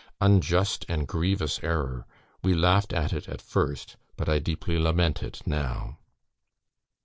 [0.19, 2.07] '"..."Unjust and grievous error!
[2.41, 5.99] We laughed at it at first, but I deeply lament it now."